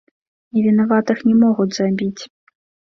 [0.57, 2.21] Невінаватых не могуць забіць!